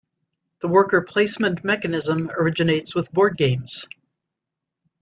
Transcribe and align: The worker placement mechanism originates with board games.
The 0.61 0.67
worker 0.67 1.03
placement 1.03 1.63
mechanism 1.63 2.31
originates 2.31 2.95
with 2.95 3.13
board 3.13 3.37
games. 3.37 3.87